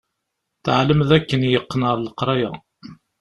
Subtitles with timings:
[0.63, 2.51] Teɛlem d akken yeqqen ɣer leqraya.